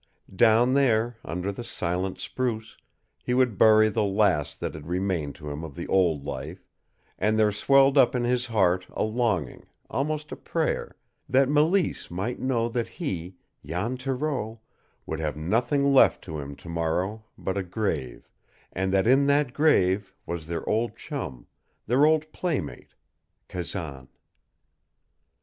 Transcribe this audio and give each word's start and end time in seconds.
Down 0.35 0.73
there, 0.73 1.17
under 1.23 1.51
the 1.51 1.63
silent 1.63 2.17
spruce, 2.17 2.75
he 3.23 3.35
would 3.35 3.59
bury 3.59 3.87
the 3.87 4.03
last 4.03 4.59
that 4.59 4.73
had 4.73 4.87
remained 4.87 5.35
to 5.35 5.51
him 5.51 5.63
of 5.63 5.75
the 5.75 5.85
old 5.87 6.25
life, 6.25 6.65
and 7.19 7.37
there 7.37 7.51
swelled 7.51 7.99
up 7.99 8.15
in 8.15 8.23
his 8.23 8.47
heart 8.47 8.87
a 8.93 9.03
longing, 9.03 9.67
almost 9.91 10.31
a 10.31 10.35
prayer, 10.35 10.95
that 11.29 11.49
Mélisse 11.49 12.09
might 12.09 12.39
know 12.39 12.67
that 12.67 12.87
he, 12.87 13.35
Jan 13.63 13.95
Thoreau, 13.95 14.61
would 15.05 15.19
have 15.19 15.37
nothing 15.37 15.93
left 15.93 16.23
to 16.23 16.39
him 16.39 16.55
to 16.55 16.67
morrow 16.69 17.23
but 17.37 17.55
a 17.55 17.61
grave, 17.61 18.27
and 18.73 18.91
that 18.91 19.05
in 19.05 19.27
that 19.27 19.53
grave 19.53 20.15
was 20.25 20.47
their 20.47 20.67
old 20.67 20.97
chum, 20.97 21.45
their 21.85 22.07
old 22.07 22.31
playmate 22.33 22.95
Kazan. 23.47 24.07